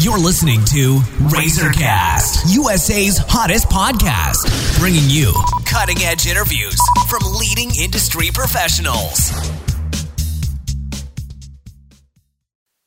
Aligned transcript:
You're 0.00 0.18
listening 0.18 0.64
to 0.64 0.96
Razorcast, 1.28 2.56
USA's 2.56 3.18
hottest 3.18 3.68
podcast, 3.68 4.48
bringing 4.80 5.10
you 5.10 5.30
cutting 5.66 5.98
edge 5.98 6.26
interviews 6.26 6.78
from 7.10 7.20
leading 7.36 7.68
industry 7.78 8.30
professionals. 8.32 9.28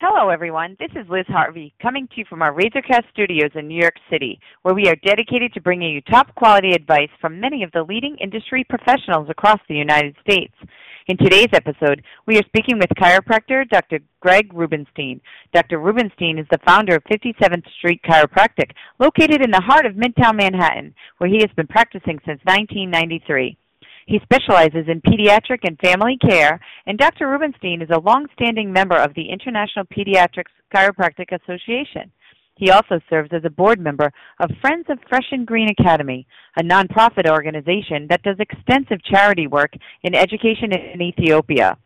Hello, 0.01 0.29
everyone. 0.29 0.75
This 0.79 0.89
is 0.95 1.07
Liz 1.07 1.27
Harvey 1.27 1.75
coming 1.79 2.07
to 2.07 2.13
you 2.17 2.25
from 2.27 2.41
our 2.41 2.51
Razorcast 2.51 3.07
studios 3.11 3.51
in 3.53 3.67
New 3.67 3.79
York 3.79 3.95
City, 4.09 4.39
where 4.63 4.73
we 4.73 4.87
are 4.87 4.95
dedicated 5.05 5.53
to 5.53 5.61
bringing 5.61 5.93
you 5.93 6.01
top 6.01 6.33
quality 6.33 6.71
advice 6.71 7.09
from 7.21 7.39
many 7.39 7.61
of 7.61 7.71
the 7.73 7.83
leading 7.83 8.17
industry 8.19 8.65
professionals 8.67 9.29
across 9.29 9.59
the 9.69 9.75
United 9.75 10.15
States. 10.19 10.55
In 11.07 11.17
today's 11.17 11.49
episode, 11.51 12.01
we 12.27 12.37
are 12.37 12.43
speaking 12.43 12.79
with 12.79 12.87
chiropractor 12.97 13.67
Dr. 13.67 13.99
Greg 14.21 14.53
Rubenstein. 14.53 15.19
Dr. 15.53 15.79
Rubenstein 15.79 16.39
is 16.39 16.47
the 16.49 16.59
founder 16.65 16.95
of 16.95 17.03
57th 17.03 17.65
Street 17.77 17.99
Chiropractic, 18.07 18.71
located 19.01 19.43
in 19.43 19.51
the 19.51 19.59
heart 19.59 19.85
of 19.85 19.95
Midtown 19.95 20.37
Manhattan, 20.37 20.95
where 21.17 21.29
he 21.29 21.41
has 21.41 21.49
been 21.57 21.67
practicing 21.67 22.19
since 22.25 22.39
1993. 22.45 23.57
He 24.05 24.19
specializes 24.23 24.87
in 24.87 25.01
pediatric 25.01 25.59
and 25.63 25.77
family 25.79 26.17
care, 26.25 26.57
and 26.85 26.97
Dr. 26.97 27.27
Rubenstein 27.27 27.81
is 27.81 27.89
a 27.91 27.99
long-standing 27.99 28.71
member 28.71 28.95
of 28.95 29.13
the 29.13 29.29
International 29.29 29.83
Pediatrics 29.85 30.55
Chiropractic 30.73 31.33
Association. 31.33 32.13
He 32.55 32.69
also 32.69 32.99
serves 33.09 33.29
as 33.33 33.43
a 33.45 33.49
board 33.49 33.79
member 33.79 34.11
of 34.39 34.51
Friends 34.61 34.85
of 34.89 34.99
Fresh 35.09 35.31
and 35.31 35.45
Green 35.45 35.69
Academy, 35.69 36.27
a 36.57 36.63
nonprofit 36.63 37.29
organization 37.29 38.07
that 38.09 38.21
does 38.23 38.37
extensive 38.39 39.03
charity 39.03 39.47
work 39.47 39.73
in 40.03 40.15
education 40.15 40.71
in 40.71 41.01
Ethiopia. 41.01 41.77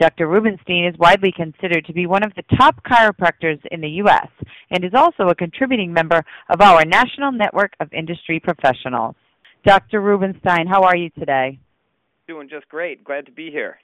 Dr. 0.00 0.28
Rubenstein 0.28 0.86
is 0.86 0.98
widely 0.98 1.30
considered 1.30 1.84
to 1.84 1.92
be 1.92 2.06
one 2.06 2.24
of 2.24 2.32
the 2.34 2.56
top 2.56 2.82
chiropractors 2.84 3.60
in 3.70 3.82
the 3.82 3.88
U.S. 4.04 4.28
and 4.70 4.82
is 4.82 4.94
also 4.94 5.28
a 5.28 5.34
contributing 5.34 5.92
member 5.92 6.24
of 6.48 6.60
our 6.62 6.84
National 6.86 7.30
Network 7.30 7.74
of 7.80 7.92
Industry 7.92 8.40
Professionals. 8.40 9.14
Dr. 9.64 10.00
Rubenstein, 10.00 10.66
how 10.66 10.84
are 10.84 10.96
you 10.96 11.10
today? 11.10 11.58
Doing 12.26 12.48
just 12.48 12.66
great. 12.68 13.04
Glad 13.04 13.26
to 13.26 13.32
be 13.32 13.50
here. 13.50 13.76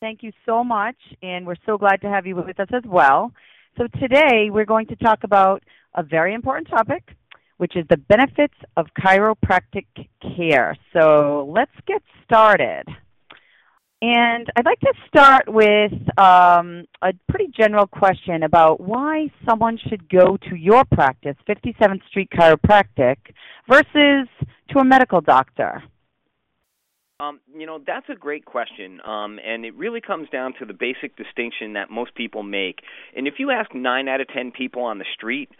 Thank 0.00 0.24
you 0.24 0.32
so 0.44 0.64
much, 0.64 0.96
and 1.22 1.46
we're 1.46 1.54
so 1.64 1.78
glad 1.78 2.00
to 2.00 2.08
have 2.08 2.26
you 2.26 2.34
with 2.34 2.58
us 2.58 2.68
as 2.74 2.82
well. 2.84 3.32
So 3.76 3.88
today 3.98 4.50
we're 4.50 4.66
going 4.66 4.86
to 4.86 4.96
talk 4.96 5.24
about 5.24 5.64
a 5.96 6.02
very 6.04 6.32
important 6.32 6.68
topic, 6.68 7.02
which 7.56 7.74
is 7.74 7.84
the 7.90 7.96
benefits 7.96 8.54
of 8.76 8.86
chiropractic 8.96 9.86
care. 10.36 10.76
So 10.92 11.50
let's 11.52 11.72
get 11.84 12.00
started. 12.24 12.84
And 14.00 14.46
I'd 14.54 14.64
like 14.64 14.78
to 14.80 14.92
start 15.08 15.48
with 15.48 15.92
um, 16.16 16.84
a 17.02 17.12
pretty 17.28 17.50
general 17.58 17.88
question 17.88 18.44
about 18.44 18.80
why 18.80 19.28
someone 19.48 19.76
should 19.88 20.08
go 20.08 20.36
to 20.48 20.54
your 20.54 20.84
practice, 20.84 21.34
57th 21.48 22.06
Street 22.10 22.28
Chiropractic, 22.32 23.16
versus 23.68 24.28
to 24.70 24.78
a 24.78 24.84
medical 24.84 25.20
doctor. 25.20 25.82
Um, 27.24 27.40
you 27.56 27.66
know, 27.66 27.80
that's 27.84 28.08
a 28.08 28.14
great 28.14 28.44
question, 28.44 29.00
um, 29.04 29.38
and 29.44 29.64
it 29.64 29.74
really 29.74 30.00
comes 30.00 30.28
down 30.30 30.54
to 30.58 30.64
the 30.64 30.72
basic 30.72 31.16
distinction 31.16 31.74
that 31.74 31.90
most 31.90 32.14
people 32.14 32.42
make. 32.42 32.80
And 33.16 33.26
if 33.26 33.34
you 33.38 33.50
ask 33.50 33.74
nine 33.74 34.08
out 34.08 34.20
of 34.20 34.28
ten 34.28 34.50
people 34.50 34.82
on 34.82 34.98
the 34.98 35.04
street, 35.14 35.50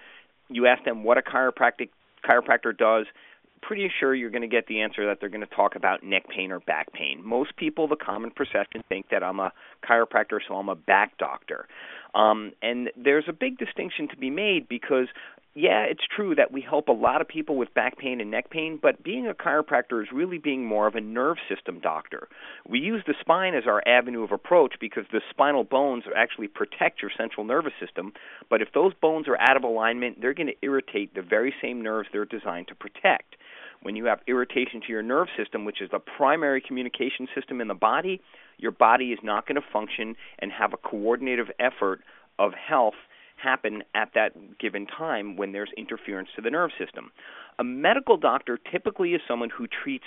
you 0.49 0.67
ask 0.67 0.85
them 0.85 1.05
what 1.05 1.19
a 1.19 1.23
chiropractic 1.23 1.91
chiropractor 2.29 2.77
does, 2.77 3.07
pretty 3.63 3.91
sure 3.99 4.15
you're 4.15 4.31
going 4.31 4.43
to 4.43 4.49
get 4.49 4.67
the 4.67 4.83
answer 4.83 5.07
that 5.07 5.21
they're 5.21 5.31
going 5.31 5.41
to 5.41 5.55
talk 5.55 5.75
about 5.75 6.03
neck 6.03 6.29
pain 6.29 6.53
or 6.53 6.61
back 6.61 6.93
pain. 6.93 7.21
Most 7.25 7.57
people, 7.57 7.89
the 7.89 7.97
common 7.97 8.31
perception, 8.31 8.85
think 8.89 9.09
that 9.11 9.23
I'm 9.23 9.41
a 9.41 9.53
chiropractor, 9.89 10.41
so 10.47 10.55
I'm 10.55 10.69
a 10.69 10.75
back 10.75 11.17
doctor. 11.19 11.67
Um, 12.15 12.53
and 12.63 12.91
there's 12.97 13.25
a 13.27 13.33
big 13.33 13.59
distinction 13.59 14.09
to 14.09 14.17
be 14.17 14.31
made 14.31 14.69
because 14.69 15.09
yeah, 15.57 15.85
it's 15.85 16.03
true 16.15 16.35
that 16.35 16.51
we 16.51 16.61
help 16.61 16.89
a 16.89 16.93
lot 16.93 17.21
of 17.21 17.29
people 17.29 17.57
with 17.57 17.73
back 17.75 17.97
pain 17.97 18.21
and 18.21 18.29
neck 18.29 18.51
pain, 18.51 18.77
but 18.81 19.05
being 19.05 19.29
a 19.29 19.35
chiropractor 19.35 20.03
is 20.03 20.09
really 20.13 20.39
being 20.39 20.67
more 20.67 20.89
of 20.89 20.97
a 20.97 21.01
nerve 21.01 21.37
system 21.49 21.79
doctor. 21.79 22.27
We 22.69 22.81
use 22.81 23.05
the 23.07 23.15
spine 23.21 23.55
as 23.55 23.63
our 23.69 23.81
avenue 23.87 24.25
of 24.25 24.33
approach 24.33 24.75
because 24.81 25.05
the 25.13 25.21
spinal 25.31 25.63
bones 25.63 26.05
actually 26.17 26.49
protect 26.49 27.03
your 27.03 27.13
central 27.17 27.47
nervous 27.47 27.73
system, 27.79 28.13
but 28.51 28.63
if 28.63 28.69
those 28.75 28.95
bones 29.01 29.29
are 29.29 29.41
out 29.41 29.57
of 29.57 29.63
alignment, 29.63 30.21
they're 30.21 30.35
going 30.35 30.49
to 30.49 30.57
irritate 30.61 31.15
the 31.15 31.23
very 31.23 31.55
same 31.63 31.81
nerves 31.81 32.09
they're 32.13 32.25
designed 32.25 32.67
to 32.69 32.75
protect. 32.75 33.37
When 33.81 33.95
you 33.95 34.07
have 34.07 34.21
irritation 34.27 34.81
to 34.81 34.89
your 34.89 35.03
nerve 35.03 35.29
system, 35.37 35.65
which 35.65 35.81
is 35.81 35.91
the 35.91 36.01
primary 36.01 36.63
communication 36.63 37.29
system 37.33 37.61
in 37.61 37.69
the 37.69 37.75
body, 37.75 38.21
your 38.59 38.73
body 38.73 39.13
is 39.13 39.21
not 39.23 39.47
going 39.47 39.61
to 39.61 39.69
function 39.73 40.17
and 40.41 40.51
have 40.51 40.73
a 40.73 40.77
coordinative 40.77 41.51
effort 41.61 42.01
of 42.41 42.53
health 42.55 42.95
happen 43.37 43.83
at 43.95 44.11
that 44.15 44.59
given 44.59 44.87
time 44.87 45.37
when 45.37 45.53
there's 45.53 45.71
interference 45.77 46.29
to 46.37 46.43
the 46.43 46.51
nerve 46.51 46.71
system. 46.79 47.11
A 47.59 47.65
medical 47.65 48.17
doctor 48.17 48.59
typically 48.71 49.11
is 49.11 49.21
someone 49.29 49.51
who 49.51 49.67
treats 49.67 50.07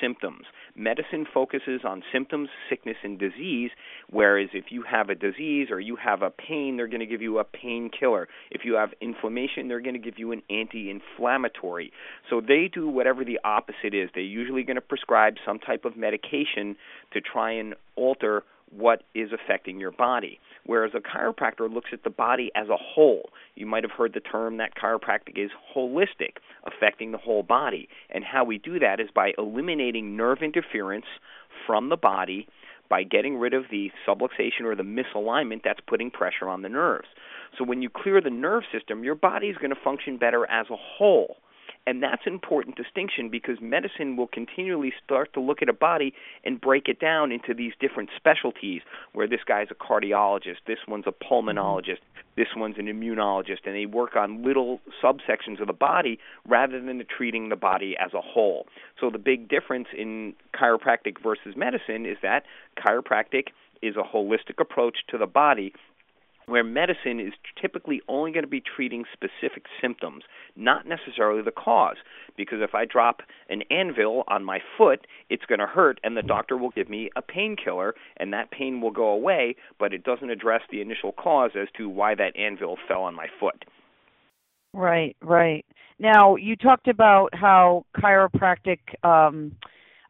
symptoms. 0.00 0.46
Medicine 0.74 1.26
focuses 1.32 1.80
on 1.84 2.02
symptoms, 2.12 2.48
sickness, 2.68 2.96
and 3.02 3.18
disease, 3.18 3.70
whereas 4.10 4.48
if 4.52 4.66
you 4.70 4.82
have 4.82 5.08
a 5.08 5.14
disease 5.14 5.68
or 5.70 5.80
you 5.80 5.96
have 5.96 6.22
a 6.22 6.30
pain, 6.30 6.76
they're 6.76 6.88
going 6.88 7.00
to 7.00 7.06
give 7.06 7.22
you 7.22 7.38
a 7.38 7.44
painkiller. 7.44 8.28
If 8.50 8.64
you 8.64 8.74
have 8.74 8.90
inflammation, 9.00 9.68
they're 9.68 9.80
going 9.80 9.94
to 9.94 10.00
give 10.00 10.18
you 10.18 10.32
an 10.32 10.42
anti 10.50 10.90
inflammatory. 10.90 11.92
So 12.30 12.40
they 12.40 12.70
do 12.72 12.88
whatever 12.88 13.24
the 13.24 13.38
opposite 13.44 13.94
is. 13.94 14.10
They're 14.14 14.22
usually 14.22 14.62
going 14.62 14.76
to 14.76 14.80
prescribe 14.80 15.34
some 15.44 15.58
type 15.58 15.84
of 15.84 15.96
medication 15.96 16.76
to 17.12 17.20
try 17.20 17.52
and 17.52 17.74
alter 17.96 18.44
what 18.70 19.02
is 19.14 19.30
affecting 19.32 19.78
your 19.78 19.90
body. 19.90 20.38
Whereas 20.64 20.92
a 20.94 21.00
chiropractor 21.00 21.72
looks 21.72 21.90
at 21.92 22.04
the 22.04 22.10
body 22.10 22.50
as 22.54 22.68
a 22.68 22.76
whole. 22.76 23.30
You 23.54 23.66
might 23.66 23.84
have 23.84 23.92
heard 23.92 24.12
the 24.12 24.20
term 24.20 24.58
that 24.58 24.76
chiropractic 24.76 25.36
is 25.36 25.50
holistic, 25.74 26.36
affecting 26.66 27.12
the 27.12 27.18
whole 27.18 27.42
body. 27.42 27.88
And 28.10 28.24
how 28.24 28.44
we 28.44 28.58
do 28.58 28.78
that 28.78 29.00
is 29.00 29.08
by 29.14 29.32
eliminating 29.38 30.16
nerve 30.16 30.38
interference 30.42 31.06
from 31.66 31.88
the 31.88 31.96
body 31.96 32.46
by 32.88 33.02
getting 33.02 33.38
rid 33.38 33.54
of 33.54 33.64
the 33.70 33.90
subluxation 34.06 34.62
or 34.64 34.74
the 34.74 34.82
misalignment 34.82 35.60
that's 35.62 35.80
putting 35.86 36.10
pressure 36.10 36.48
on 36.48 36.62
the 36.62 36.68
nerves. 36.68 37.08
So 37.56 37.64
when 37.64 37.82
you 37.82 37.90
clear 37.90 38.20
the 38.20 38.30
nerve 38.30 38.62
system, 38.72 39.04
your 39.04 39.14
body 39.14 39.48
is 39.48 39.56
going 39.56 39.70
to 39.70 39.80
function 39.82 40.16
better 40.16 40.48
as 40.50 40.66
a 40.70 40.76
whole. 40.76 41.36
And 41.88 42.02
that's 42.02 42.26
an 42.26 42.34
important 42.34 42.76
distinction 42.76 43.30
because 43.30 43.56
medicine 43.62 44.18
will 44.18 44.26
continually 44.26 44.92
start 45.02 45.32
to 45.32 45.40
look 45.40 45.62
at 45.62 45.70
a 45.70 45.72
body 45.72 46.12
and 46.44 46.60
break 46.60 46.86
it 46.86 47.00
down 47.00 47.32
into 47.32 47.54
these 47.54 47.72
different 47.80 48.10
specialties 48.14 48.82
where 49.14 49.26
this 49.26 49.40
guy's 49.46 49.68
a 49.70 49.74
cardiologist, 49.74 50.58
this 50.66 50.80
one's 50.86 51.06
a 51.06 51.12
pulmonologist, 51.12 52.00
this 52.36 52.48
one's 52.54 52.76
an 52.76 52.88
immunologist, 52.88 53.64
and 53.64 53.74
they 53.74 53.86
work 53.86 54.16
on 54.16 54.44
little 54.44 54.82
subsections 55.02 55.62
of 55.62 55.66
the 55.66 55.72
body 55.72 56.18
rather 56.46 56.78
than 56.78 57.02
treating 57.16 57.48
the 57.48 57.56
body 57.56 57.96
as 57.98 58.12
a 58.12 58.20
whole. 58.20 58.66
So 59.00 59.08
the 59.08 59.16
big 59.16 59.48
difference 59.48 59.88
in 59.96 60.34
chiropractic 60.54 61.22
versus 61.22 61.56
medicine 61.56 62.04
is 62.04 62.18
that 62.20 62.42
chiropractic 62.76 63.44
is 63.80 63.96
a 63.96 64.02
holistic 64.02 64.60
approach 64.60 64.98
to 65.08 65.16
the 65.16 65.26
body 65.26 65.72
where 66.48 66.64
medicine 66.64 67.20
is 67.20 67.32
typically 67.60 68.00
only 68.08 68.32
going 68.32 68.44
to 68.44 68.48
be 68.48 68.62
treating 68.62 69.04
specific 69.12 69.64
symptoms, 69.80 70.24
not 70.56 70.86
necessarily 70.86 71.42
the 71.42 71.50
cause. 71.50 71.96
Because 72.36 72.58
if 72.60 72.74
I 72.74 72.84
drop 72.84 73.20
an 73.48 73.62
anvil 73.70 74.24
on 74.28 74.44
my 74.44 74.60
foot, 74.76 75.06
it's 75.28 75.44
going 75.44 75.60
to 75.60 75.66
hurt, 75.66 76.00
and 76.02 76.16
the 76.16 76.22
doctor 76.22 76.56
will 76.56 76.70
give 76.70 76.88
me 76.88 77.10
a 77.16 77.22
painkiller, 77.22 77.94
and 78.16 78.32
that 78.32 78.50
pain 78.50 78.80
will 78.80 78.90
go 78.90 79.08
away, 79.08 79.56
but 79.78 79.92
it 79.92 80.04
doesn't 80.04 80.30
address 80.30 80.62
the 80.70 80.80
initial 80.80 81.12
cause 81.12 81.50
as 81.60 81.68
to 81.76 81.88
why 81.88 82.14
that 82.14 82.36
anvil 82.36 82.76
fell 82.88 83.02
on 83.02 83.14
my 83.14 83.26
foot. 83.38 83.64
Right, 84.72 85.16
right. 85.22 85.64
Now, 85.98 86.36
you 86.36 86.56
talked 86.56 86.88
about 86.88 87.30
how 87.34 87.84
chiropractic. 87.96 88.78
Um, 89.02 89.52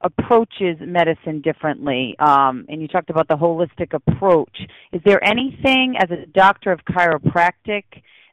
approaches 0.01 0.77
medicine 0.81 1.41
differently, 1.41 2.15
um, 2.19 2.65
and 2.69 2.81
you 2.81 2.89
talked 2.89 3.11
about 3.11 3.29
the 3.29 3.35
holistic 3.35 3.93
approach. 3.95 4.59
Is 4.93 5.01
there 5.05 5.23
anything 5.25 5.97
as 6.01 6.11
a 6.11 6.27
doctor 6.27 6.71
of 6.71 6.81
chiropractic 6.85 7.85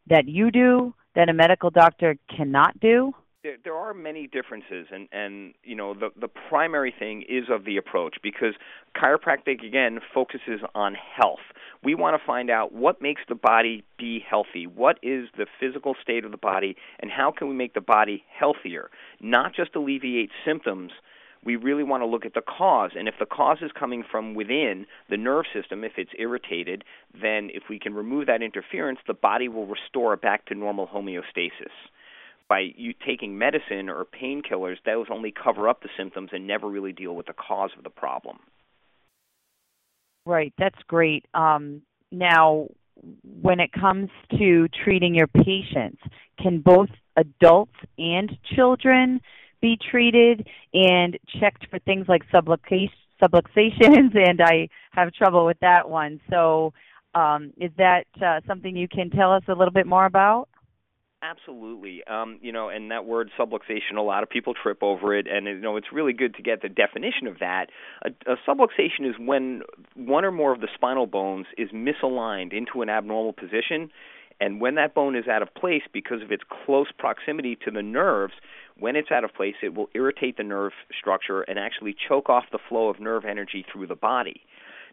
that 0.07 0.27
you 0.27 0.51
do 0.51 0.93
that 1.15 1.29
a 1.29 1.33
medical 1.33 1.69
doctor 1.69 2.17
cannot 2.35 2.79
do? 2.79 3.13
There, 3.41 3.57
there 3.63 3.75
are 3.75 3.93
many 3.93 4.27
differences, 4.27 4.87
and 4.91 5.07
and 5.11 5.53
you 5.63 5.75
know 5.75 5.93
the 5.93 6.09
the 6.19 6.27
primary 6.27 6.93
thing 6.97 7.23
is 7.29 7.45
of 7.49 7.65
the 7.65 7.77
approach 7.77 8.15
because 8.23 8.53
chiropractic 8.95 9.65
again 9.65 9.99
focuses 10.13 10.61
on 10.73 10.95
health. 10.95 11.45
We 11.83 11.93
want 11.93 12.19
to 12.19 12.25
find 12.25 12.49
out 12.49 12.73
what 12.73 13.01
makes 13.01 13.21
the 13.29 13.35
body 13.35 13.83
be 13.99 14.23
healthy. 14.27 14.65
What 14.65 14.97
is 15.03 15.27
the 15.37 15.45
physical 15.59 15.95
state 16.01 16.25
of 16.25 16.31
the 16.31 16.37
body, 16.37 16.75
and 16.99 17.11
how 17.11 17.31
can 17.31 17.47
we 17.47 17.53
make 17.53 17.75
the 17.75 17.81
body 17.81 18.23
healthier? 18.35 18.89
Not 19.19 19.55
just 19.55 19.75
alleviate 19.75 20.31
symptoms 20.43 20.91
we 21.45 21.55
really 21.55 21.83
want 21.83 22.01
to 22.01 22.07
look 22.07 22.25
at 22.25 22.33
the 22.33 22.41
cause. 22.41 22.91
And 22.97 23.07
if 23.07 23.15
the 23.19 23.25
cause 23.25 23.59
is 23.61 23.71
coming 23.77 24.03
from 24.09 24.33
within 24.33 24.87
the 25.09 25.17
nerve 25.17 25.45
system, 25.53 25.83
if 25.83 25.93
it's 25.97 26.11
irritated, 26.17 26.83
then 27.13 27.49
if 27.53 27.63
we 27.69 27.79
can 27.79 27.93
remove 27.93 28.25
that 28.27 28.41
interference, 28.41 28.99
the 29.07 29.13
body 29.13 29.47
will 29.47 29.67
restore 29.67 30.15
it 30.15 30.21
back 30.21 30.45
to 30.47 30.55
normal 30.55 30.87
homeostasis. 30.87 31.71
By 32.49 32.71
you 32.75 32.93
taking 33.05 33.37
medicine 33.37 33.89
or 33.89 34.05
painkillers, 34.05 34.77
those 34.85 35.07
only 35.11 35.31
cover 35.31 35.69
up 35.69 35.81
the 35.81 35.89
symptoms 35.97 36.29
and 36.33 36.47
never 36.47 36.67
really 36.67 36.91
deal 36.91 37.15
with 37.15 37.27
the 37.27 37.33
cause 37.33 37.71
of 37.77 37.83
the 37.83 37.89
problem. 37.89 38.39
Right, 40.25 40.53
that's 40.57 40.81
great. 40.87 41.25
Um, 41.35 41.83
now, 42.11 42.67
when 43.41 43.59
it 43.59 43.71
comes 43.71 44.09
to 44.37 44.67
treating 44.83 45.13
your 45.13 45.27
patients, 45.27 46.01
can 46.41 46.61
both 46.61 46.89
adults 47.15 47.75
and 47.97 48.31
children 48.55 49.21
be 49.65 49.79
treated 49.89 50.47
and 50.73 51.17
checked 51.39 51.65
for 51.71 51.79
things 51.79 52.05
like 52.07 52.21
subluxations? 52.33 52.89
And 53.21 54.41
I 54.41 54.69
have 54.91 55.11
trouble 55.13 55.45
with 55.45 55.59
that 55.61 55.89
one. 55.89 56.21
So, 56.29 56.73
um, 57.15 57.53
is 57.57 57.71
that 57.77 58.05
uh, 58.21 58.41
something 58.45 58.75
you 58.75 58.87
can 58.87 59.09
tell 59.09 59.31
us 59.31 59.43
a 59.47 59.53
little 59.53 59.71
bit 59.73 59.87
more 59.87 60.05
about? 60.05 60.49
Absolutely. 61.23 62.03
Um, 62.03 62.37
you 62.41 62.51
know, 62.51 62.69
and 62.69 62.91
that 62.91 63.05
word 63.05 63.31
subluxation, 63.39 63.97
a 63.97 64.01
lot 64.01 64.21
of 64.21 64.29
people 64.29 64.53
trip 64.53 64.83
over 64.83 65.15
it, 65.17 65.27
and 65.27 65.47
you 65.47 65.59
know, 65.59 65.77
it's 65.77 65.87
really 65.91 66.13
good 66.13 66.35
to 66.35 66.43
get 66.43 66.61
the 66.61 66.69
definition 66.69 67.25
of 67.25 67.39
that. 67.39 67.67
A, 68.03 68.09
a 68.33 68.35
subluxation 68.47 69.09
is 69.09 69.15
when 69.17 69.61
one 69.95 70.25
or 70.25 70.31
more 70.31 70.51
of 70.51 70.59
the 70.59 70.67
spinal 70.75 71.07
bones 71.07 71.47
is 71.57 71.69
misaligned 71.71 72.53
into 72.53 72.81
an 72.81 72.89
abnormal 72.89 73.33
position, 73.33 73.89
and 74.39 74.59
when 74.59 74.75
that 74.75 74.93
bone 74.93 75.15
is 75.15 75.27
out 75.27 75.41
of 75.41 75.53
place 75.55 75.83
because 75.91 76.21
of 76.21 76.31
its 76.31 76.43
close 76.65 76.87
proximity 76.97 77.57
to 77.63 77.71
the 77.71 77.81
nerves, 77.81 78.33
when 78.79 78.95
it's 78.95 79.11
out 79.11 79.23
of 79.23 79.33
place, 79.33 79.55
it 79.63 79.73
will 79.73 79.89
irritate 79.93 80.37
the 80.37 80.43
nerve 80.43 80.73
structure 80.97 81.41
and 81.41 81.57
actually 81.57 81.95
choke 82.07 82.29
off 82.29 82.45
the 82.51 82.59
flow 82.69 82.89
of 82.89 82.99
nerve 82.99 83.25
energy 83.25 83.65
through 83.71 83.87
the 83.87 83.95
body. 83.95 84.41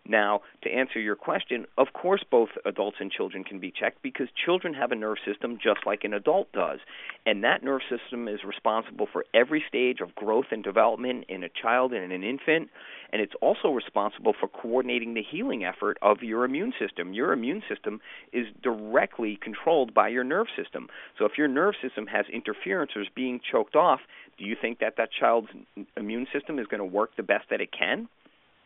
Now, 0.05 0.41
to 0.63 0.71
answer 0.71 0.99
your 0.99 1.15
question, 1.15 1.67
of 1.79 1.93
course, 1.93 2.25
both 2.29 2.49
adults 2.65 2.97
and 2.99 3.11
children 3.11 3.45
can 3.45 3.61
be 3.61 3.71
checked 3.71 4.03
because 4.03 4.27
children 4.45 4.75
have 4.75 4.91
a 4.91 4.97
nerve 4.97 5.19
system 5.25 5.59
just 5.63 5.87
like 5.87 6.03
an 6.03 6.13
adult 6.13 6.51
does. 6.53 6.81
And 7.25 7.45
that 7.45 7.63
nerve 7.63 7.83
system 7.89 8.27
is 8.27 8.43
responsible 8.43 9.07
for 9.13 9.25
every 9.33 9.63
stage 9.69 10.01
of 10.01 10.15
growth 10.17 10.47
and 10.51 10.65
development 10.65 11.27
in 11.29 11.45
a 11.45 11.49
child 11.49 11.93
and 11.93 12.03
in 12.03 12.11
an 12.11 12.25
infant. 12.25 12.69
And 13.13 13.23
it's 13.23 13.35
also 13.41 13.69
responsible 13.69 14.35
for 14.39 14.49
coordinating 14.49 15.15
the 15.15 15.23
healing 15.23 15.65
effort 15.65 15.99
of 16.03 16.23
your 16.23 16.45
immune 16.45 16.73
system. 16.81 17.13
Your 17.13 17.33
immune 17.33 17.63
system 17.69 18.01
is 18.33 18.47
directly 18.61 19.39
controlled 19.41 19.95
by 19.95 20.09
your 20.09 20.25
nerve 20.25 20.49
system. 20.57 20.89
So 21.17 21.27
if 21.27 21.39
your 21.39 21.49
nerve 21.49 21.75
system 21.81 22.09
has 22.09 22.27
interference 22.33 22.91
or 22.97 23.03
is 23.03 23.09
being 23.15 23.41
choked 23.53 23.77
off, 23.77 24.01
do 24.37 24.45
you 24.45 24.57
think 24.61 24.81
that 24.81 24.97
that 24.97 25.11
child's 25.13 25.49
immune 25.97 26.27
system 26.33 26.59
is 26.59 26.67
going 26.67 26.81
to 26.81 26.85
work 26.85 27.15
the 27.17 27.23
best 27.23 27.45
that 27.51 27.61
it 27.61 27.71
can? 27.71 28.09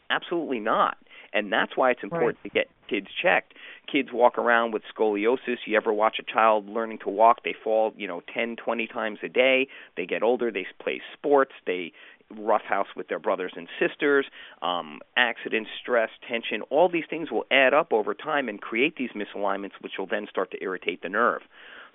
Absolutely 0.09 0.61
not. 0.61 0.97
And 1.33 1.53
that's 1.53 1.77
why 1.77 1.91
it's 1.91 2.03
important 2.03 2.39
right. 2.45 2.51
to 2.51 2.55
get 2.55 2.69
kids 2.89 3.09
checked. 3.23 3.55
Kids 3.91 4.09
walk 4.13 4.39
around 4.39 4.73
with 4.73 4.83
scoliosis. 4.95 5.59
You 5.67 5.77
ever 5.77 5.93
watch 5.93 6.17
a 6.19 6.33
child 6.33 6.69
learning 6.69 6.99
to 7.05 7.09
walk? 7.09 7.45
They 7.45 7.55
fall, 7.65 7.93
you 7.97 8.07
know, 8.07 8.23
10, 8.35 8.57
20 8.57 8.87
times 8.87 9.19
a 9.23 9.29
day. 9.29 9.69
They 9.97 10.07
get 10.07 10.23
older, 10.23 10.51
they 10.51 10.67
play 10.81 11.01
sports, 11.15 11.53
they 11.67 11.93
roughhouse 12.31 12.89
with 12.97 13.09
their 13.09 13.19
brothers 13.19 13.53
and 13.57 13.69
sisters, 13.79 14.27
um, 14.63 15.01
accidents, 15.17 15.71
stress, 15.81 16.11
tension, 16.29 16.63
all 16.71 16.89
these 16.89 17.05
things 17.09 17.31
will 17.31 17.45
add 17.51 17.73
up 17.73 17.93
over 17.93 18.15
time 18.15 18.49
and 18.49 18.61
create 18.61 18.97
these 18.97 19.11
misalignments, 19.11 19.73
which 19.81 19.93
will 19.99 20.07
then 20.07 20.27
start 20.29 20.51
to 20.51 20.63
irritate 20.63 21.03
the 21.03 21.09
nerve. 21.09 21.43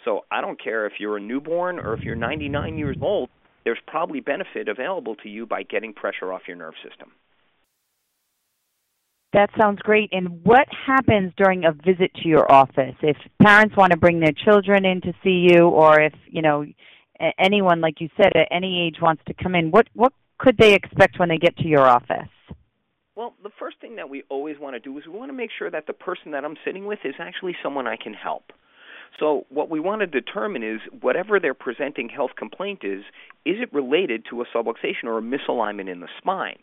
So 0.06 0.26
I 0.32 0.42
don't 0.42 0.62
care 0.62 0.86
if 0.86 0.94
you're 1.00 1.18
a 1.18 1.22
newborn 1.22 1.80
or 1.80 1.94
if 1.94 2.04
you're 2.04 2.16
99 2.16 2.78
years 2.78 2.98
old, 3.02 3.30
there's 3.64 3.80
probably 3.86 4.20
benefit 4.20 4.68
available 4.68 5.16
to 5.16 5.30
you 5.30 5.46
by 5.46 5.64
getting 5.64 5.94
pressure 5.94 6.34
off 6.34 6.42
your 6.48 6.58
nerve 6.58 6.74
system. 6.88 7.12
That 9.34 9.50
sounds 9.58 9.80
great. 9.80 10.10
And 10.12 10.44
what 10.44 10.68
happens 10.86 11.32
during 11.38 11.64
a 11.64 11.72
visit 11.72 12.14
to 12.16 12.28
your 12.28 12.52
office 12.52 12.96
if 13.02 13.16
parents 13.42 13.78
want 13.78 13.92
to 13.92 13.98
bring 13.98 14.20
their 14.20 14.34
children 14.34 14.86
in 14.86 15.00
to 15.02 15.14
see 15.24 15.48
you, 15.50 15.70
or 15.70 16.02
if 16.02 16.14
you 16.28 16.42
know 16.42 16.66
anyone, 17.40 17.80
like 17.80 18.02
you 18.02 18.10
said, 18.18 18.34
at 18.36 18.48
any 18.52 18.86
age 18.86 18.98
wants 19.02 19.22
to 19.28 19.34
come 19.34 19.56
in? 19.56 19.72
What 19.72 19.88
what 19.94 20.14
could 20.38 20.58
they 20.58 20.74
expect 20.74 21.20
when 21.20 21.30
they 21.30 21.38
get 21.38 21.56
to 21.58 21.68
your 21.68 21.88
office? 21.88 22.28
Well, 23.16 23.36
the 23.44 23.52
first 23.60 23.80
thing 23.80 23.98
that 23.98 24.10
we 24.10 24.24
always 24.30 24.58
want 24.60 24.76
to 24.76 24.80
do 24.80 24.98
is 24.98 25.06
we 25.06 25.18
want 25.18 25.30
to 25.30 25.38
make 25.38 25.52
sure 25.58 25.70
that 25.70 25.86
the 25.86 25.94
person 25.94 26.32
that 26.32 26.44
I'm 26.44 26.56
sitting 26.66 26.86
with 26.86 27.00
is 27.04 27.16
actually 27.20 27.56
someone 27.62 27.86
I 27.86 27.96
can 27.96 28.14
help. 28.14 28.52
So, 29.20 29.46
what 29.50 29.70
we 29.70 29.80
want 29.80 30.02
to 30.02 30.08
determine 30.08 30.64
is 30.64 30.80
whatever 31.02 31.40
their 31.40 31.54
presenting 31.54 32.10
health 32.10 32.32
complaint 32.38 32.80
is, 32.84 33.04
is 33.46 33.58
it 33.62 33.72
related 33.74 34.26
to 34.30 34.42
a 34.42 34.46
subluxation 34.46 35.04
or 35.06 35.18
a 35.18 35.22
misalignment 35.22 35.92
in 35.92 36.00
the 36.00 36.08
spine? 36.18 36.58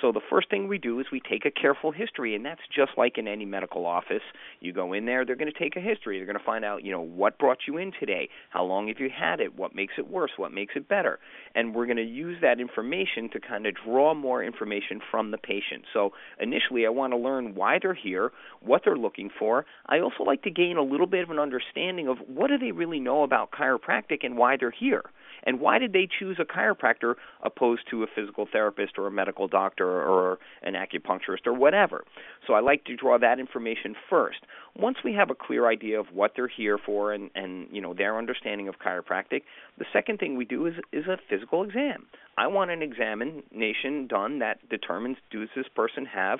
So 0.00 0.12
the 0.12 0.20
first 0.30 0.50
thing 0.50 0.68
we 0.68 0.78
do 0.78 0.98
is 1.00 1.06
we 1.12 1.20
take 1.20 1.44
a 1.44 1.50
careful 1.50 1.92
history, 1.92 2.34
and 2.34 2.44
that's 2.44 2.60
just 2.74 2.92
like 2.96 3.18
in 3.18 3.28
any 3.28 3.44
medical 3.44 3.86
office. 3.86 4.22
You 4.60 4.72
go 4.72 4.92
in 4.92 5.06
there, 5.06 5.24
they're 5.24 5.36
going 5.36 5.52
to 5.52 5.58
take 5.58 5.76
a 5.76 5.80
history. 5.80 6.18
They're 6.18 6.26
going 6.26 6.38
to 6.38 6.44
find 6.44 6.64
out, 6.64 6.84
you 6.84 6.90
know, 6.90 7.00
what 7.00 7.38
brought 7.38 7.58
you 7.66 7.76
in 7.76 7.92
today, 7.98 8.28
how 8.50 8.64
long 8.64 8.88
have 8.88 8.98
you 8.98 9.10
had 9.10 9.40
it, 9.40 9.56
what 9.56 9.74
makes 9.74 9.94
it 9.98 10.08
worse, 10.08 10.32
what 10.36 10.52
makes 10.52 10.74
it 10.76 10.88
better, 10.88 11.18
and 11.54 11.74
we're 11.74 11.86
going 11.86 11.96
to 11.96 12.02
use 12.02 12.38
that 12.42 12.60
information 12.60 13.28
to 13.32 13.40
kind 13.40 13.66
of 13.66 13.74
draw 13.84 14.14
more 14.14 14.42
information 14.42 15.00
from 15.10 15.30
the 15.30 15.38
patient. 15.38 15.84
So 15.92 16.12
initially, 16.40 16.86
I 16.86 16.90
want 16.90 17.12
to 17.12 17.16
learn 17.16 17.54
why 17.54 17.78
they're 17.80 17.94
here, 17.94 18.32
what 18.60 18.82
they're 18.84 18.96
looking 18.96 19.30
for. 19.38 19.66
I 19.86 20.00
also 20.00 20.24
like 20.24 20.42
to 20.42 20.50
gain 20.50 20.76
a 20.76 20.82
little 20.82 21.06
bit 21.06 21.22
of 21.22 21.30
an 21.30 21.38
understanding 21.38 22.08
of 22.08 22.18
what 22.26 22.48
do 22.48 22.58
they 22.58 22.72
really 22.72 23.00
know 23.00 23.22
about 23.22 23.50
chiropractic 23.50 24.24
and 24.24 24.36
why 24.36 24.56
they're 24.56 24.70
here. 24.70 25.02
And 25.44 25.60
why 25.60 25.78
did 25.78 25.92
they 25.92 26.08
choose 26.18 26.38
a 26.40 26.44
chiropractor 26.44 27.14
opposed 27.42 27.82
to 27.90 28.02
a 28.02 28.06
physical 28.14 28.46
therapist 28.50 28.98
or 28.98 29.06
a 29.06 29.10
medical 29.10 29.48
doctor 29.48 29.86
or 29.86 30.38
an 30.62 30.74
acupuncturist 30.74 31.46
or 31.46 31.52
whatever? 31.52 32.04
So 32.46 32.54
I 32.54 32.60
like 32.60 32.84
to 32.84 32.96
draw 32.96 33.18
that 33.18 33.38
information 33.38 33.94
first. 34.08 34.38
Once 34.76 34.98
we 35.04 35.12
have 35.14 35.30
a 35.30 35.34
clear 35.34 35.68
idea 35.68 35.98
of 35.98 36.06
what 36.12 36.32
they're 36.36 36.48
here 36.48 36.78
for 36.78 37.12
and, 37.12 37.30
and 37.34 37.66
you 37.70 37.80
know 37.80 37.94
their 37.94 38.18
understanding 38.18 38.68
of 38.68 38.78
chiropractic, 38.78 39.42
the 39.78 39.86
second 39.92 40.18
thing 40.18 40.36
we 40.36 40.44
do 40.44 40.66
is 40.66 40.74
is 40.92 41.06
a 41.06 41.18
physical 41.28 41.62
exam. 41.62 42.06
I 42.38 42.46
want 42.46 42.70
an 42.70 42.82
examination 42.82 44.06
done 44.06 44.38
that 44.38 44.68
determines 44.68 45.16
does 45.30 45.48
this 45.54 45.66
person 45.74 46.06
have 46.06 46.38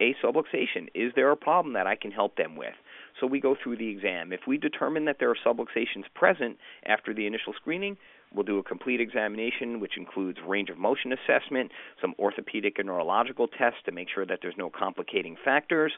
a 0.00 0.14
subluxation? 0.22 0.88
Is 0.94 1.12
there 1.14 1.30
a 1.30 1.36
problem 1.36 1.74
that 1.74 1.86
I 1.86 1.96
can 1.96 2.10
help 2.10 2.36
them 2.36 2.56
with? 2.56 2.74
So 3.20 3.26
we 3.26 3.40
go 3.40 3.56
through 3.60 3.76
the 3.76 3.88
exam. 3.88 4.32
If 4.32 4.40
we 4.46 4.58
determine 4.58 5.04
that 5.04 5.16
there 5.20 5.30
are 5.30 5.36
subluxations 5.46 6.04
present 6.14 6.56
after 6.84 7.14
the 7.14 7.26
initial 7.26 7.52
screening, 7.54 7.96
We'll 8.34 8.44
do 8.44 8.58
a 8.58 8.62
complete 8.62 9.00
examination, 9.00 9.80
which 9.80 9.96
includes 9.96 10.38
range 10.46 10.70
of 10.70 10.78
motion 10.78 11.12
assessment, 11.12 11.70
some 12.00 12.14
orthopedic 12.18 12.78
and 12.78 12.88
neurological 12.88 13.48
tests 13.48 13.78
to 13.86 13.92
make 13.92 14.08
sure 14.12 14.26
that 14.26 14.40
there's 14.42 14.56
no 14.58 14.70
complicating 14.70 15.36
factors, 15.44 15.92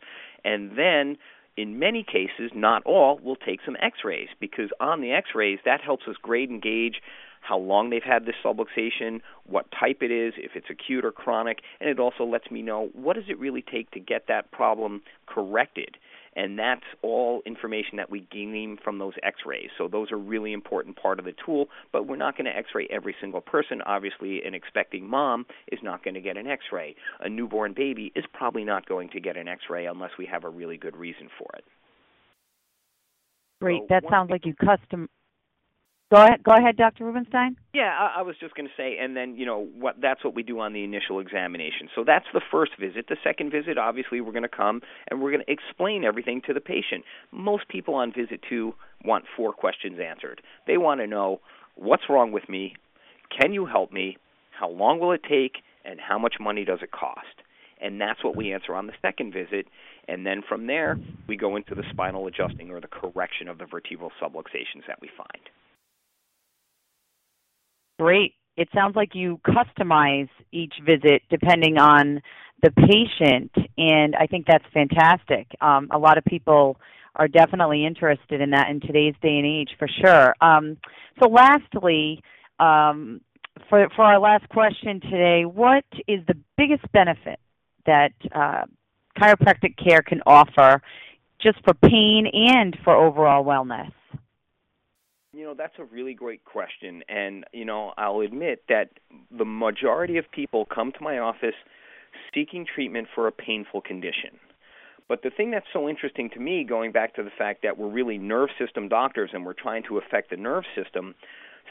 and 0.44 0.76
then 0.76 1.16
in 1.56 1.78
many 1.78 2.04
cases, 2.04 2.50
not 2.54 2.82
all, 2.84 3.18
we'll 3.22 3.36
take 3.36 3.60
some 3.64 3.76
x 3.80 3.98
rays 4.04 4.28
because 4.38 4.68
on 4.78 5.00
the 5.00 5.12
x 5.12 5.30
rays, 5.34 5.58
that 5.64 5.80
helps 5.80 6.04
us 6.06 6.16
grade 6.20 6.50
and 6.50 6.60
gauge 6.60 7.00
how 7.46 7.58
long 7.58 7.90
they've 7.90 8.02
had 8.02 8.26
this 8.26 8.34
subluxation, 8.44 9.20
what 9.44 9.66
type 9.78 9.98
it 10.00 10.10
is, 10.10 10.34
if 10.37 10.52
it's 10.54 10.66
acute 10.70 11.04
or 11.04 11.12
chronic, 11.12 11.58
and 11.81 11.88
it 11.88 12.00
also 12.00 12.25
lets 12.25 12.50
me 12.50 12.62
know 12.62 12.90
what 12.93 13.14
does 13.14 13.26
it 13.28 13.38
really 13.38 13.62
take 13.62 13.90
to 13.93 14.00
get 14.00 14.26
that 14.28 14.50
problem 14.50 15.02
corrected. 15.26 15.96
And 16.34 16.58
that's 16.58 16.84
all 17.00 17.40
information 17.46 17.96
that 17.96 18.10
we 18.10 18.26
glean 18.31 18.76
from 18.84 18.98
those 18.98 19.14
x-rays. 19.22 19.70
So 19.78 19.88
those 19.88 20.12
are 20.12 20.19
really 20.19 20.52
important 20.52 21.00
part 21.00 21.18
of 21.18 21.25
the 21.25 21.32
tool 21.44 21.68
but 21.92 22.06
we're 22.06 22.16
not 22.16 22.37
going 22.37 22.44
to 22.44 22.56
x-ray 22.56 22.88
every 22.90 23.14
single 23.20 23.40
person. 23.40 23.80
Obviously 23.87 24.42
an 24.44 24.54
expecting 24.54 25.09
mom 25.09 25.47
is 25.73 25.78
not 25.82 26.04
going 26.04 26.14
to 26.14 26.20
get 26.20 26.37
an 26.37 26.47
x-ray. 26.47 26.94
A 27.20 27.28
newborn 27.28 27.73
baby 27.75 28.12
is 28.14 28.25
probably 28.32 28.64
not 28.64 28.87
going 28.87 29.09
to 29.11 29.20
get 29.20 29.37
an 29.37 29.49
x-ray 29.49 29.87
unless 29.87 30.11
we 30.18 30.26
have 30.26 30.44
a 30.44 30.49
really 30.49 30.76
good 30.76 30.97
reason 30.97 31.28
for 31.38 31.49
it. 31.56 31.64
Great. 33.61 33.82
So 33.82 33.87
that 33.88 34.04
sounds 34.11 34.30
like 34.30 34.44
you 34.44 34.54
custom 34.54 35.09
Go 36.08 36.22
ahead, 36.22 36.44
go 36.44 36.52
ahead, 36.52 36.76
Dr. 36.76 37.04
Rubenstein. 37.04 37.56
Yeah, 37.75 37.90
I, 37.98 38.20
I 38.20 38.22
was 38.22 38.36
just 38.38 38.54
going 38.54 38.68
to 38.68 38.72
say, 38.76 38.96
and 39.00 39.16
then 39.16 39.36
you 39.36 39.44
know 39.44 39.66
what? 39.76 39.96
That's 40.00 40.22
what 40.22 40.36
we 40.36 40.44
do 40.44 40.60
on 40.60 40.72
the 40.72 40.84
initial 40.84 41.18
examination. 41.18 41.88
So 41.96 42.04
that's 42.06 42.26
the 42.32 42.40
first 42.48 42.72
visit. 42.78 43.06
The 43.08 43.16
second 43.25 43.50
visit, 43.50 43.76
obviously, 43.76 44.20
we're 44.20 44.30
going 44.30 44.44
to 44.44 44.48
come 44.48 44.82
and 45.08 45.20
we're 45.20 45.32
going 45.32 45.42
to 45.44 45.52
explain 45.52 46.04
everything 46.04 46.42
to 46.46 46.54
the 46.54 46.60
patient. 46.60 47.02
Most 47.32 47.66
people 47.68 47.94
on 47.94 48.12
visit 48.12 48.40
two 48.48 48.75
want 49.04 49.25
four 49.36 49.52
questions 49.52 49.98
answered. 49.98 50.42
They 50.68 50.76
want 50.76 51.00
to 51.00 51.08
know 51.08 51.40
what's 51.75 52.04
wrong 52.08 52.30
with 52.30 52.48
me, 52.48 52.76
can 53.36 53.52
you 53.52 53.66
help 53.66 53.92
me, 53.92 54.16
how 54.50 54.70
long 54.70 55.00
will 55.00 55.12
it 55.12 55.22
take, 55.28 55.56
and 55.84 55.98
how 56.00 56.18
much 56.18 56.36
money 56.38 56.64
does 56.64 56.78
it 56.82 56.92
cost? 56.92 57.26
And 57.80 58.00
that's 58.00 58.22
what 58.22 58.36
we 58.36 58.52
answer 58.52 58.75
on 58.75 58.86
the 58.86 58.94
second 59.02 59.32
visit. 59.32 59.66
And 60.08 60.25
then 60.25 60.42
from 60.48 60.66
there, 60.68 60.98
we 61.26 61.36
go 61.36 61.56
into 61.56 61.75
the 61.75 61.82
spinal 61.90 62.26
adjusting 62.28 62.70
or 62.70 62.80
the 62.80 62.86
correction 62.86 63.48
of 63.48 63.58
the 63.58 63.66
vertebral 63.66 64.12
subluxations 64.22 64.86
that 64.86 65.00
we 65.02 65.10
find. 65.16 65.50
Great. 67.98 68.34
It 68.56 68.68
sounds 68.74 68.96
like 68.96 69.14
you 69.14 69.40
customize 69.46 70.28
each 70.52 70.74
visit 70.84 71.22
depending 71.30 71.78
on 71.78 72.20
the 72.62 72.70
patient, 72.70 73.52
and 73.76 74.14
I 74.16 74.26
think 74.26 74.46
that's 74.46 74.64
fantastic. 74.72 75.46
Um, 75.60 75.88
a 75.90 75.98
lot 75.98 76.16
of 76.16 76.24
people 76.24 76.78
are 77.16 77.28
definitely 77.28 77.84
interested 77.84 78.40
in 78.40 78.50
that 78.50 78.68
in 78.70 78.80
today's 78.80 79.14
day 79.22 79.36
and 79.36 79.46
age, 79.46 79.70
for 79.78 79.88
sure. 79.88 80.34
Um, 80.40 80.78
so, 81.22 81.28
lastly, 81.28 82.22
um, 82.58 83.20
for 83.68 83.88
for 83.94 84.04
our 84.04 84.18
last 84.18 84.48
question 84.48 85.00
today, 85.00 85.44
what 85.44 85.84
is 86.06 86.20
the 86.26 86.36
biggest 86.56 86.90
benefit 86.92 87.38
that 87.84 88.12
uh, 88.34 88.62
chiropractic 89.18 89.76
care 89.82 90.02
can 90.02 90.22
offer, 90.26 90.82
just 91.42 91.58
for 91.64 91.74
pain 91.74 92.26
and 92.32 92.76
for 92.84 92.94
overall 92.94 93.44
wellness? 93.44 93.92
You 95.37 95.45
know, 95.45 95.55
that's 95.55 95.75
a 95.78 95.85
really 95.85 96.14
great 96.14 96.43
question. 96.47 97.02
And, 97.11 97.45
you 97.52 97.66
know, 97.66 97.93
I'll 97.99 98.21
admit 98.21 98.62
that 98.71 98.88
the 99.31 99.45
majority 99.45 100.16
of 100.16 100.25
people 100.33 100.64
come 100.64 100.93
to 100.93 101.02
my 101.02 101.19
office 101.19 101.55
seeking 102.35 102.64
treatment 102.64 103.07
for 103.14 103.26
a 103.28 103.33
painful 103.33 103.83
condition. 103.83 104.40
But 105.11 105.23
the 105.23 105.28
thing 105.28 105.50
that's 105.50 105.66
so 105.75 105.90
interesting 105.90 106.31
to 106.31 106.40
me, 106.40 106.64
going 106.64 106.90
back 106.90 107.14
to 107.16 107.23
the 107.23 107.31
fact 107.37 107.62
that 107.64 107.76
we're 107.76 107.90
really 107.90 108.16
nerve 108.16 108.49
system 108.59 108.88
doctors 108.88 109.28
and 109.35 109.45
we're 109.45 109.52
trying 109.52 109.83
to 109.88 109.99
affect 109.99 110.31
the 110.31 110.38
nerve 110.38 110.64
system, 110.75 111.14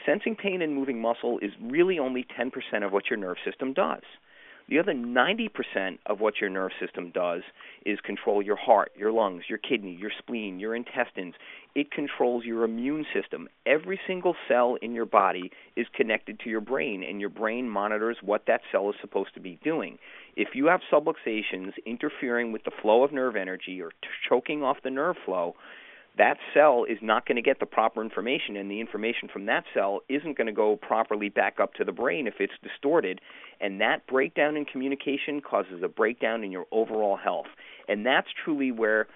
sensing 0.06 0.36
pain 0.36 0.62
and 0.62 0.72
moving 0.72 1.00
muscle 1.00 1.40
is 1.40 1.50
really 1.60 1.98
only 1.98 2.24
10% 2.38 2.52
of 2.86 2.92
what 2.92 3.10
your 3.10 3.18
nerve 3.18 3.38
system 3.44 3.72
does. 3.72 4.02
The 4.68 4.80
other 4.80 4.94
90% 4.94 5.98
of 6.06 6.18
what 6.18 6.40
your 6.40 6.50
nerve 6.50 6.72
system 6.80 7.12
does 7.12 7.42
is 7.84 8.00
control 8.00 8.42
your 8.42 8.56
heart, 8.56 8.90
your 8.96 9.12
lungs, 9.12 9.44
your 9.48 9.58
kidney, 9.58 9.94
your 9.94 10.10
spleen, 10.18 10.58
your 10.58 10.74
intestines. 10.74 11.34
It 11.76 11.92
controls 11.92 12.44
your 12.44 12.64
immune 12.64 13.06
system. 13.14 13.48
Every 13.64 14.00
single 14.08 14.34
cell 14.48 14.76
in 14.82 14.92
your 14.92 15.06
body 15.06 15.52
is 15.76 15.86
connected 15.94 16.40
to 16.40 16.50
your 16.50 16.60
brain, 16.60 17.04
and 17.08 17.20
your 17.20 17.30
brain 17.30 17.68
monitors 17.68 18.16
what 18.22 18.46
that 18.48 18.62
cell 18.72 18.90
is 18.90 18.96
supposed 19.00 19.34
to 19.34 19.40
be 19.40 19.60
doing. 19.62 19.98
If 20.36 20.48
you 20.54 20.66
have 20.66 20.80
subluxations 20.92 21.74
interfering 21.84 22.50
with 22.50 22.64
the 22.64 22.72
flow 22.82 23.04
of 23.04 23.12
nerve 23.12 23.36
energy 23.36 23.80
or 23.80 23.92
choking 24.28 24.64
off 24.64 24.78
the 24.82 24.90
nerve 24.90 25.16
flow, 25.24 25.54
that 26.18 26.38
cell 26.54 26.84
is 26.88 26.98
not 27.02 27.26
going 27.26 27.36
to 27.36 27.42
get 27.42 27.60
the 27.60 27.66
proper 27.66 28.02
information, 28.02 28.56
and 28.56 28.70
the 28.70 28.80
information 28.80 29.28
from 29.30 29.46
that 29.46 29.64
cell 29.74 30.00
isn't 30.08 30.36
going 30.36 30.46
to 30.46 30.52
go 30.52 30.76
properly 30.76 31.28
back 31.28 31.60
up 31.60 31.74
to 31.74 31.84
the 31.84 31.92
brain 31.92 32.26
if 32.26 32.34
it's 32.40 32.54
distorted. 32.62 33.20
And 33.60 33.80
that 33.80 34.06
breakdown 34.06 34.56
in 34.56 34.64
communication 34.64 35.40
causes 35.40 35.82
a 35.82 35.88
breakdown 35.88 36.42
in 36.42 36.50
your 36.50 36.66
overall 36.72 37.16
health. 37.16 37.46
And 37.88 38.04
that's 38.06 38.28
truly 38.44 38.72
where 38.72 39.06